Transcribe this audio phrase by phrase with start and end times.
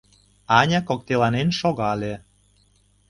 [0.59, 2.13] Аня коктеланен шогале.